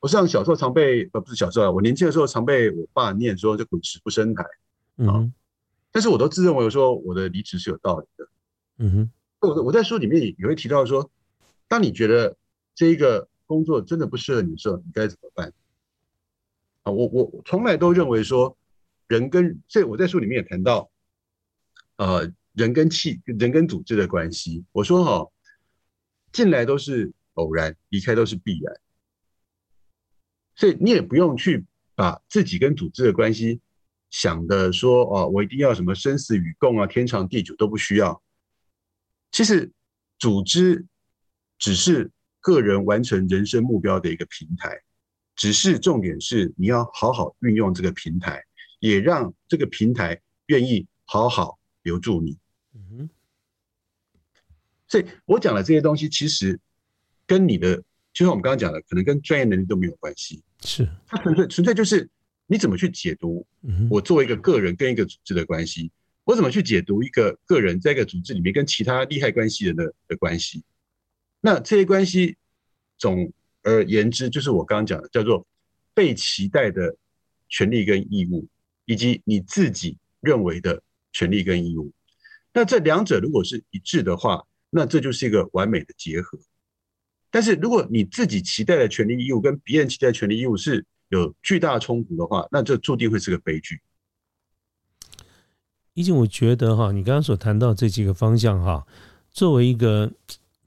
[0.00, 4.44] 我像小时候常被呃不是小时候啊，我年轻的时候常被我爸念说就滚石不生台。
[4.98, 5.32] 嗯哼
[5.90, 8.28] 但是我都自认为说我的离职是有道理的。
[8.78, 9.10] 嗯哼，
[9.48, 11.10] 我我在书里面也会提到说，
[11.68, 12.36] 当你觉得
[12.74, 15.52] 这一个工作真的不适合你的时候，你该怎么办？
[16.84, 18.56] 啊，我我从来都认为说，
[19.08, 20.90] 人跟这我在书里面也谈到，
[21.96, 24.64] 呃，人跟气人跟组织的关系。
[24.72, 25.30] 我说哈，
[26.32, 28.74] 进来都是偶然，离开都是必然，
[30.56, 33.60] 所以你也不用去把自己跟组织的关系
[34.08, 38.22] 想的说哦，我一定要什么生死与共啊，天长地久都不需要。
[39.30, 39.70] 其实，
[40.18, 40.86] 组织
[41.58, 42.10] 只是
[42.42, 44.82] 个人完成人生目标的一个平台，
[45.34, 48.42] 只是重点是你要好好运用这个平台，
[48.80, 52.36] 也让这个平台愿意好好留住你。
[52.74, 53.08] 嗯哼，
[54.88, 56.60] 所以我讲的这些东西，其实
[57.26, 57.76] 跟你的，
[58.12, 60.42] 就像我们刚刚讲的，可能跟专业能力都没有关系。
[60.60, 62.10] 是，它纯粹纯粹就是
[62.46, 63.46] 你怎么去解读
[63.88, 65.90] 我作为一个个人跟一个组织的关系。
[66.24, 70.62] 我怎么去解读一个个人在一个组织里面跟其他利害关系人的的关系？
[71.44, 72.36] 那这些关系，
[72.96, 75.44] 总而言之，就是我刚刚讲的，叫做
[75.92, 76.96] 被期待的
[77.48, 78.46] 权利跟义务，
[78.84, 80.80] 以及你自己认为的
[81.12, 81.92] 权利跟义务。
[82.52, 86.38] 那这两者如果是一致的话，那这就是一个完美的结合。
[87.30, 93.80] 但是如果你自己期待的权利义务跟别人期待的权利义务是有巨大冲突的话，那这注定会是个悲剧。
[95.92, 98.86] 毕竟我觉得哈，你刚刚所谈到这几个方向哈，
[99.30, 100.12] 作为一个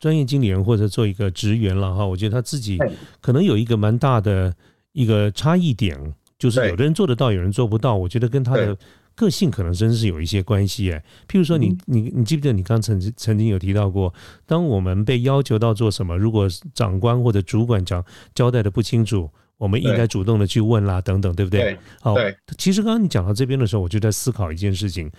[0.06, 2.78] 专业经理人或者做一个职员了哈，我觉得他自己
[3.20, 4.54] 可能有一个蛮大的
[4.92, 6.00] 一个差异点，
[6.38, 7.96] 就是有的人做得到，有人做不到。
[7.96, 8.78] 我觉得跟他的
[9.16, 11.04] 个性可能真是有一些关系哎。
[11.28, 14.14] 譬如说，你你你记不记得你刚曾曾经有提到过，
[14.46, 19.28] 当我们被要求到做什么，如果长官或者主管讲交代的不清楚。
[19.58, 21.76] 我们应该主动的去问啦，等等，对不对？
[22.02, 22.14] 好，
[22.58, 25.10] 其实刚刚你讲到这边的时候，我就在思考一件事情。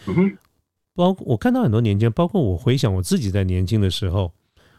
[0.94, 4.30] 包括我看到很多年轻人，包括我回想我自己在年轻的时候，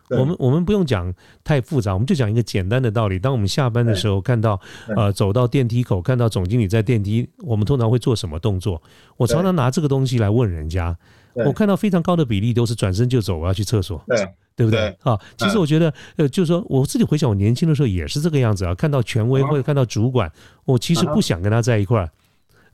[0.10, 3.18] 我们我们不用讲太复杂，我们就讲一个简单的道理。
[3.20, 4.60] 当我们下班的时候，看到
[4.96, 8.82] 呃走到电梯口，看到总经理在电梯，我们通常会做什么动作？
[9.18, 10.98] 我常常拿这个东西来问人家。
[11.46, 14.04] 我看到非常高的比例都是转身就走，我要去厕所。
[14.08, 14.28] 对。
[14.58, 14.88] 对不对？
[15.04, 18.74] 啊，其实我觉得，呃，就是说，我自己回想，我年轻的时候也是这个样子啊。
[18.74, 20.32] 看到权威或者看到主管，
[20.66, 22.10] 我其实不想跟他在一块儿，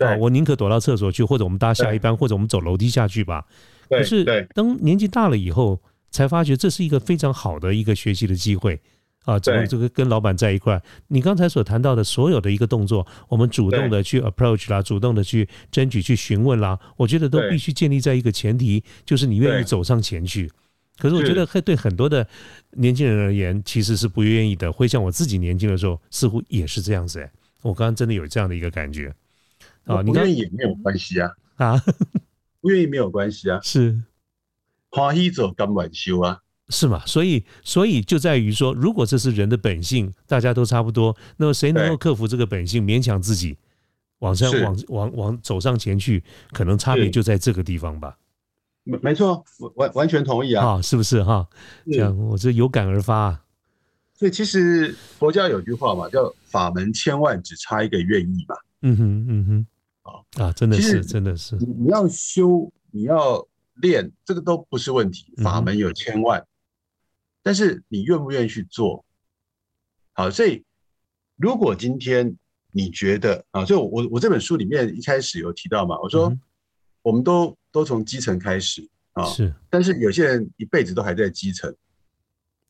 [0.07, 3.45] 啊，我宁可躲到厕所去，或者我们搭下一班，或者我们走楼梯下去吧。
[3.89, 5.77] 可是当年纪大了以后，
[6.13, 8.80] 才发觉这是一个非常好的一个学习的机会
[9.26, 9.38] 啊。
[9.38, 10.82] 怎么这个跟老板在一块？
[11.08, 20.49] 你刚才所谈到的所有的一个动作，我们主动的去 approach 啦，主动的去争取、去询问啦，我觉得都必须建立在一个前提，就是你愿意走上前去。
[20.99, 22.26] 可是我觉得，会对很多的
[22.73, 24.71] 年轻人而言，其实是不愿意的。
[24.71, 27.19] 会像我自己年轻的时候，似乎也是这样子。
[27.19, 27.32] 哎，
[27.63, 29.12] 我刚刚真的有这样的一个感觉
[29.86, 30.04] 啊。
[30.04, 31.84] 你愿意也没有关系啊啊，
[32.62, 33.60] 不 愿意没有关系啊。
[33.63, 33.99] 是，
[34.93, 37.03] 花一走甘愿修啊，是嘛？
[37.06, 43.58] 所以，所以就在于说，如果这是人的本性，大家都差不多，那么谁能够克服这个本性，勉强自己
[44.19, 48.17] 往上、往、往、往走上前去，可能差别就在这个地方吧。
[48.84, 49.43] 没没错，
[49.75, 51.47] 完完全同意啊，是不是哈？
[51.91, 53.15] 这样我这有感而发。
[53.15, 53.39] 啊
[54.15, 58.56] 所以其实佛教有句话嘛，叫“法门千万，只差一个愿意”嘛。
[58.84, 59.67] 嗯哼，嗯哼，
[60.03, 61.58] 啊啊，真的是，真的是。
[61.58, 65.33] 你要修，你要练，这个都不是问题。
[65.43, 66.45] 法门有千万，
[67.41, 69.05] 但是你愿不愿意去做？
[70.13, 70.63] 好，所以
[71.36, 72.38] 如果今天
[72.71, 76.36] 你觉得啊，所以我我这本书里面一开始有提到嘛，我说
[77.01, 77.57] 我们都。
[77.73, 81.75] 都从基层开始啊，是，但是有些人一辈子都还在基层，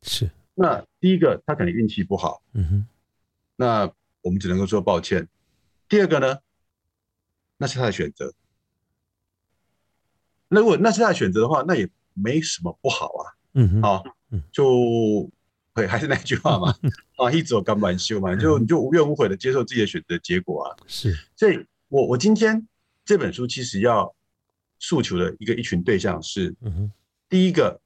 [0.01, 0.31] 是。
[0.55, 2.87] 那第一个，他可能运气不好，嗯哼，
[3.57, 5.27] 那我们只能够说抱歉。
[5.89, 6.39] 第二个呢，
[7.57, 8.33] 那是他的选择。
[10.53, 13.23] 那如果那是他的选择的话，那也没什么不好啊，
[13.55, 14.03] 嗯哼，啊，
[14.51, 15.29] 就，
[15.73, 16.73] 对，还是那句话嘛，
[17.17, 21.17] 啊，一直有干板修嘛，就你就无怨无悔的接受自己的选择结果啊，是。
[21.35, 22.67] 所以我我今天
[23.03, 24.13] 这本书其实要。
[24.79, 26.53] 诉求的一个一群对象是，
[27.29, 27.79] 第一个，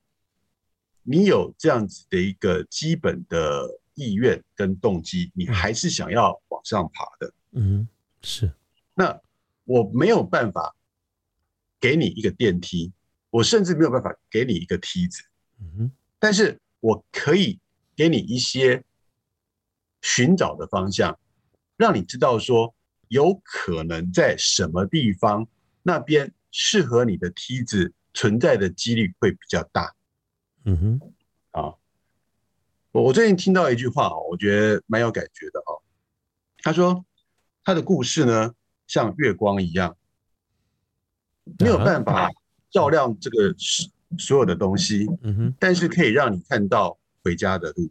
[1.03, 7.31] 你有这样子的一个基本的意愿跟动机，你还是想要往上爬的。
[7.51, 7.87] 嗯，
[8.23, 8.51] 是。
[8.95, 9.15] 那
[9.65, 10.75] 我没有办法
[11.79, 12.91] 给你一个电梯，
[13.29, 15.23] 我甚至没有办法给你一个梯子。
[15.59, 15.91] 嗯哼。
[16.19, 17.59] 但是我可以
[17.95, 18.83] 给你一些
[20.01, 21.19] 寻找的方向，
[21.75, 22.73] 让你知道说
[23.07, 25.47] 有可能在什么地方
[25.83, 26.33] 那边。
[26.49, 29.93] 适合你的梯子存在的几率会比较大。
[30.63, 31.13] 嗯哼，
[31.51, 31.75] 啊，
[32.91, 35.83] 我我最近听到一句话哦，我觉得蛮有感觉的哦。
[36.59, 37.05] 他说
[37.63, 38.55] 他的故事呢，
[38.87, 39.96] 像月光一样，
[41.59, 42.29] 没有办法
[42.69, 47.89] 照亮这个所所有的东西，嗯哼，但是可以让你看到回家的路。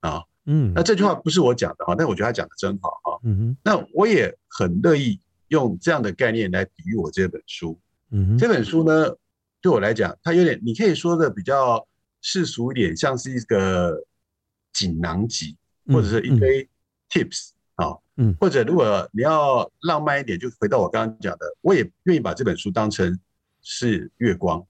[0.00, 0.22] 啊。
[0.48, 3.20] 嗯，那这句话不是我讲的哈，但我觉得他讲的真好哈。
[3.24, 5.18] 嗯哼，那我也很乐意
[5.48, 7.76] 用这样的概念来比喻我这本书。
[8.10, 9.12] 嗯哼，这本书呢，
[9.60, 11.84] 对我来讲，它有点你可以说的比较
[12.22, 14.00] 世俗一点，像是一个
[14.72, 15.56] 锦囊集，
[15.88, 16.68] 或者是一堆
[17.10, 17.55] tips 啊，
[18.16, 18.34] 嗯。
[18.40, 23.18] 或者如果你要浪漫一点，就回到我刚刚讲的，我也愿意把这本书当成
[23.62, 24.66] 是月光，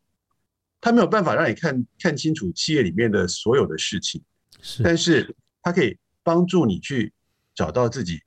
[0.80, 4.22] 它没有办法让你看看清楚企业里面的所有的事情，
[4.60, 7.12] 是，但是它可以帮助你去
[7.54, 8.20] 找到自己，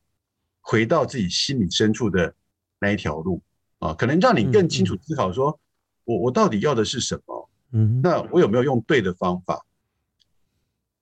[0.61, 2.33] 回到自己心里深处的
[2.79, 3.41] 那一条路。
[3.79, 5.57] 啊，可能让你更清楚思考说，
[6.03, 7.49] 我我到底要的是什么？
[7.71, 9.65] 嗯，那我有没有用对的方法？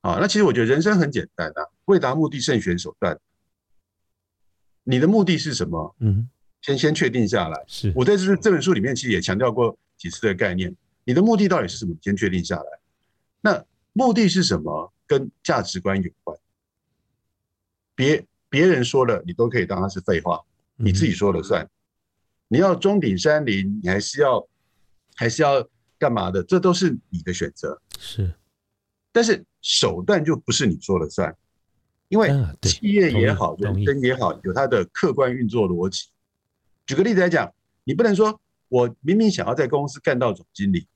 [0.01, 3.19] 啊，那其实我觉得人生很简单啊，为达目的慎选手段。
[4.89, 5.95] 你的目的是什么？
[5.99, 6.29] 嗯，
[6.61, 7.63] 先先确定下来。
[7.67, 10.73] 是，我在这这本书里面其实也强调过几次的概念，
[11.03, 11.91] 你的目的到底是什么？
[11.91, 12.65] 你先确定下来。
[13.41, 14.93] 那目的是什么？
[15.05, 16.37] 跟价值观有关。
[17.95, 20.41] 别别人说了，你都可以当它是废话，
[20.75, 21.69] 你自己说了算。
[22.47, 24.47] 你要中顶山林，你还是要
[25.15, 25.67] 还是要
[25.99, 26.41] 干嘛的？
[26.43, 27.81] 这都是你的选择。
[27.99, 28.33] 是，
[29.11, 31.35] 但是手段就不是你说了算，
[32.09, 32.29] 因为
[32.61, 36.07] 企业也好，人生也好，有它的客观运作逻辑。
[36.85, 37.51] 举个例子来讲，
[37.83, 38.39] 你不能说
[38.69, 40.87] 我明明想要在公司干到总经理，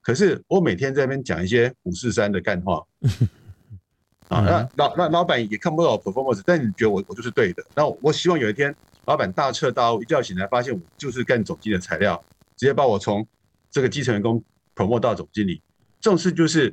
[0.00, 2.84] 可是我每天在那边讲一些五四三的干话，
[4.28, 7.64] 啊，嗯那老那老板也看不到我 performance，但你觉得我我就是对的。
[7.74, 8.74] 那我希望有一天
[9.06, 12.22] 老板大彻大悟，一觉醒来发现我就是干总经理的材料，
[12.56, 13.26] 直接把我从
[13.68, 14.42] 这个基层员工
[14.76, 15.60] promote 到总经理，
[16.00, 16.72] 这种事就是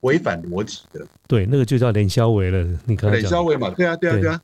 [0.00, 1.06] 违反逻辑的。
[1.26, 4.40] 对，那个就叫连销维了，你刚才讲的，冷消维嘛，对啊，对啊，对对啊。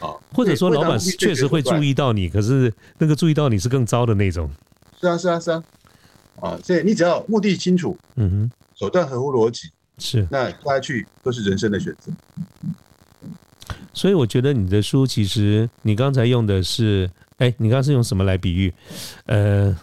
[0.00, 4.50] 啊，或者说老板是确实会注，意到你，可是那个注意到你是更糟的那种，
[5.00, 5.62] 是啊，是啊，是啊。
[6.40, 12.12] 啊，所以你只要目的清楚，嗯哼，手段合乎逻辑，是，那做下去都是人生的选择。
[13.94, 18.70] 所以我觉得你的书其实你刚才用的是，哎，你刚刚是用什么来比喻？
[19.24, 19.74] 呃，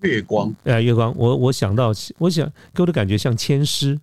[0.00, 3.96] 月光呃，月光，我我想到，我想给我的感觉像签诗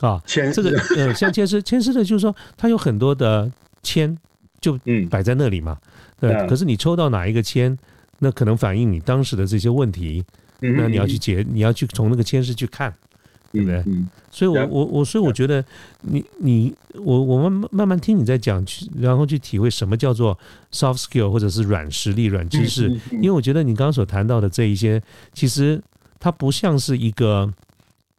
[0.00, 3.50] 啊，签这个呃，像签诗，签诗的就是说它有很多的
[3.82, 4.16] 签
[4.60, 5.08] 就嗯。
[5.08, 5.78] 摆在那里嘛，
[6.18, 6.46] 对，嗯。
[6.48, 7.76] 可是你抽到哪一个签，
[8.18, 10.24] 那可能反映你当时的这些问题，
[10.60, 12.92] 嗯那你要去解，你要去从那个签诗去看，
[13.52, 15.64] 对不对嗯，所以我我我所以我觉得
[16.02, 20.38] 你你我我们慢慢慢听你在讲，去然后去体会什么叫做
[20.72, 25.80] soft skill 或者是软实力、软知识，因为我觉得你刚刚所谈到的这一些，其实
[26.18, 27.50] 它不像是一个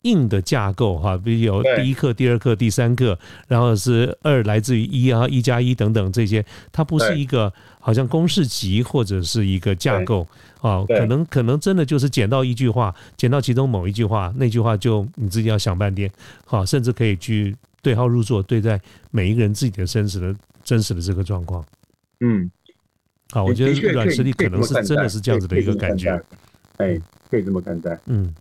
[0.04, 10.28] 硬的架构哈，比如有第一课、第二课、第三课，然后是二来自于一啊，一加一等等这些，它不是一个好像公式集或者是一个架构
[10.62, 16.12] 啊，可能可能真的就是捡到一句话，捡到其中某一句话，那句话就你自己要想半天，
[16.46, 18.80] 好，甚至可以去对号入座，对待
[19.12, 21.64] 每一个人自己的真实的真实的这个状况。
[22.22, 22.50] 嗯，
[23.32, 26.12] 好，我觉得软实力可能是真的是这样子的一个感觉。。
[26.78, 28.00] 哎，可以这么看待。
[28.08, 28.34] 嗯，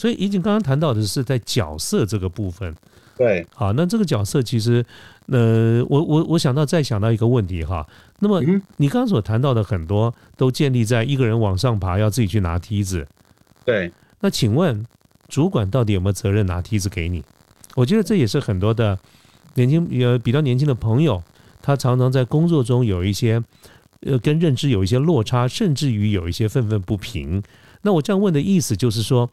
[0.00, 2.74] 所以怡景刚刚谈到的是在角色这个部分。
[3.18, 4.82] 对，好，那这个角色其实，
[5.26, 7.86] 呃，我我我想到再想到一个问题哈。
[8.20, 13.06] 那么嗯你刚刚所谈到的很多都建立在一个人往上爬要自己去拿梯子。
[13.62, 14.86] 对，那请问
[15.28, 17.22] 主管到底有没有责任拿梯子给你？
[17.74, 18.98] 我觉得这也是很多的
[19.52, 21.22] 年轻呃比较年轻的朋友，
[21.60, 23.42] 他常常在工作中有一些
[24.06, 27.42] 呃跟认知有一些落差，甚至于有一些愤愤不平。
[27.82, 29.28] 那我这样问的意思就是说，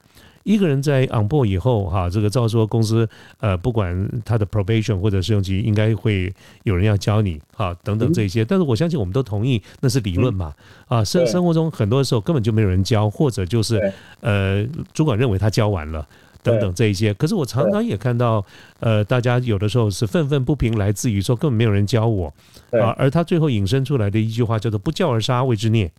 [0.47, 3.07] 一个人在 on board 以后，哈，这个照说公司
[3.41, 6.33] 呃不管他的 probation 或者试用期，应该会
[6.63, 8.45] 有人要教你，哈，等等这些。
[8.45, 10.53] 但是我相信我们都同意那是理论嘛，
[10.87, 16.07] 啊，生生活中很多时候根本就没有人教，或者就是呃主管认为他教完了。
[16.43, 18.45] 等等这一些，可是我常常也看到，
[18.79, 22.33] 呃，大家有的时候是愤愤不平，来自于说根本没有人教我
[22.71, 25.91] 对啊，而他最后引申出来的一句话叫做“不教而杀，谓之孽”。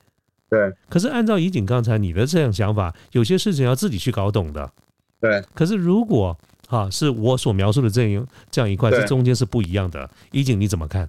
[0.51, 4.73] 对，可是按照怡景刚才你的这样想法，有些事情要自己去搞懂的。
[5.21, 6.37] 对，可是如果
[6.69, 10.09] 哈、是我所描述的这样这样一块，对这中间是不一样的。
[10.33, 11.09] 怡景你怎么看？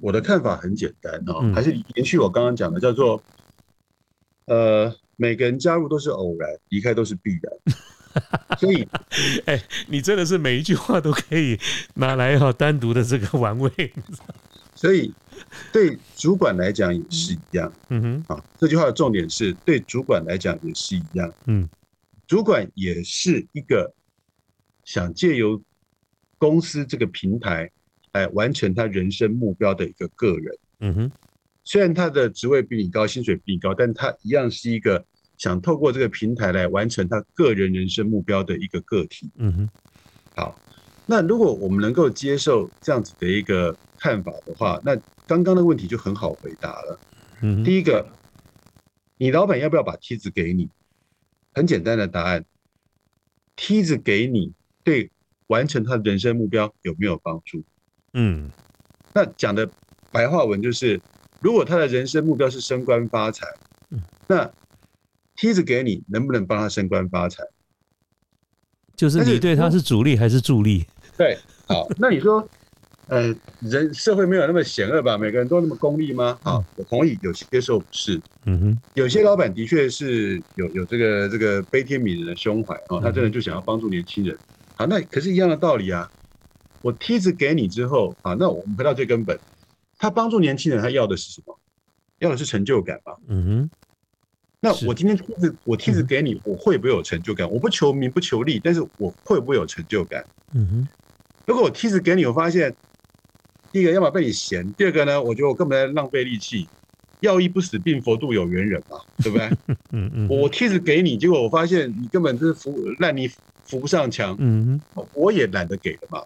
[0.00, 3.22] 我的看法很简单哦，嗯还是延续我刚刚讲的，叫做
[4.46, 8.58] 呃，每个人加入都是偶然，离开都是必然。
[8.58, 8.86] 所以
[9.46, 11.58] 哎你真的是每一句话都可以
[11.94, 13.70] 拿来哈、单独的这个玩味。
[14.82, 15.14] 所以
[15.72, 18.44] 对主管来讲也是一样嗯哼，啊。
[18.58, 21.32] 这句话的重点是对主管来讲也是一样。
[21.46, 21.68] 嗯，
[22.26, 23.94] 主管也是一个
[24.84, 25.62] 想借由
[26.36, 27.70] 公司这个平台
[28.12, 30.58] 来完成他人生目标的一个个人。
[30.80, 31.12] 嗯哼，
[31.62, 35.06] 虽然他的职位比你高，薪水比你高，但他一样是一个
[35.38, 39.30] 想透过这个平台来完成他个人人生目标的一个个体。
[39.36, 39.70] 嗯哼，
[40.34, 40.58] 好，
[41.12, 44.96] 那如果我们能够接受这样子的一个看法的话，那
[45.26, 46.98] 刚刚的问题就很好回答了。
[47.42, 48.08] 嗯，第一个，
[49.18, 50.70] 你老板要不要把梯子给你？
[51.52, 52.42] 很简单的答案，
[53.56, 55.10] 梯子给你，对
[55.48, 57.62] 完成他的人生目标有没有帮助？
[58.14, 58.50] 嗯
[59.12, 59.70] 那讲的
[60.10, 60.98] 白话文就是，
[61.40, 63.46] 如果他的人生目标是升官发财
[63.90, 64.50] 嗯，那
[65.36, 67.42] 梯子给你，能不能帮他升官发财？
[69.02, 70.86] 就是你对他是主力还是助力？
[71.18, 71.36] 对，
[71.66, 72.48] 好，那你说，
[73.08, 75.18] 呃，人社会没有那么险恶吧？
[75.18, 76.38] 每个人都那么功利吗？
[76.44, 84.38] 好，我同意，有些时候不是，嗯哼，有些老板的确是有有这个这个悲天悯人的胸怀哦，他真的就想要帮助年轻人。
[84.76, 86.08] 好，那可是一样的道理啊。
[86.80, 89.36] 我梯子给你之后，啊，那我们回到最根本，
[89.98, 91.58] 他帮助年轻人，他要的是什么？
[92.20, 93.16] 要的是成就感吧。
[93.26, 93.70] 嗯哼，
[94.64, 97.50] 那我今天梯子我梯子给你，我会不会有成就感？
[97.50, 100.24] 我不求名不求利，但是我会不会有成就感？
[100.52, 100.88] 嗯哼，
[101.44, 102.72] 如果我梯子给你，我发现
[103.72, 106.68] 第一个要么被你嫌，第二个呢，我觉得我根本在浪费力气。
[107.18, 109.48] 要医不死病，佛度有缘人嘛，对不对？
[109.90, 113.28] 嗯嗯，我梯子给你，结果我发现你根本就是扶烂泥
[113.64, 116.22] 扶不上墙，嗯哼，我也懒得给了嘛。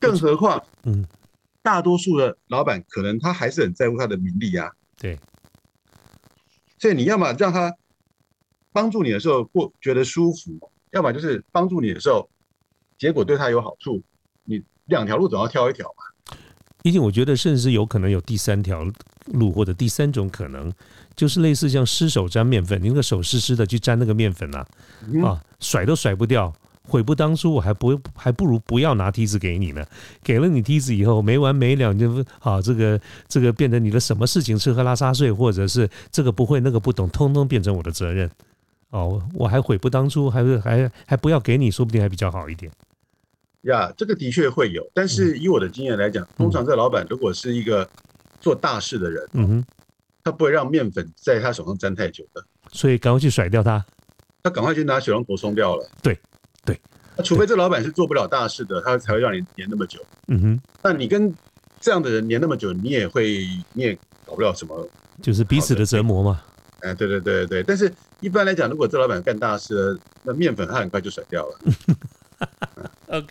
[0.00, 1.04] 更何况，嗯，
[1.62, 5.18] 大多数的老板可能他还是很在乎他的名利啊，对，
[6.78, 7.74] 所以你要么让他
[8.72, 12.28] 帮助你的时候过觉得舒服，要么就是帮助你的时候，
[12.98, 14.02] 结果对他有好处，
[14.44, 16.36] 你两条路总要挑一条嘛。
[16.82, 18.84] 毕竟我觉得甚至有可能有第三条
[19.26, 20.72] 路或者第三种可能，
[21.16, 24.64] 就是类似像湿手沾面粉，你那个手湿湿的去沾那个面粉啊，
[25.08, 26.54] 嗯啊，甩都甩不掉。
[26.88, 29.84] 悔不当初，我还不还不如不要拿梯子给你呢。
[30.22, 38.30] 给了你梯子以后，没完没了，就好这个这个变成你的什么事情吃喝拉撒睡，或者是这个不会那个不懂，通通变成我的责任。
[38.90, 42.70] 哦，我还悔不当初，还是还还不要给你，说不定还比较好一点。
[43.62, 47.86] 呀，这个的确会有，但是以我的经验来讲，通常这老板如果是一个
[48.40, 49.64] 做大事的人，嗯哼，
[50.22, 53.84] 他不会让面粉在他手上粘太久的，所以赶快去甩掉他。
[54.44, 55.84] 他赶快去拿水龙头冲掉了。
[56.00, 56.16] 对
[56.66, 56.78] 对，
[57.16, 59.98] 那除非这老板是做不了大事的，他才会让你黏那么久。
[60.28, 61.32] 嗯哼，那你跟
[61.80, 63.94] 这样的人黏那么久，你也会你也
[64.26, 64.86] 搞不了什么。
[65.22, 66.42] 就是彼此的折磨嘛。
[66.80, 67.90] 哎，对对对对，但是
[68.20, 71.58] 一般来讲，如果这老板干大事，那面粉他很快就甩掉了。
[73.08, 73.26] OK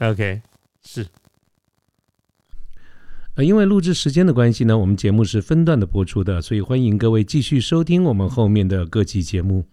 [0.00, 0.42] OK，
[0.82, 1.06] 是。
[3.36, 9.64] 呃，因为录制时间的关系呢，我们节目是分段的播出的，所以欢迎各位继续收听我们后面的各期节目。